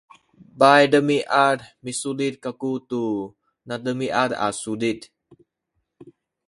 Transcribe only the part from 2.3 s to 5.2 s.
kaku tu nademiad a sulit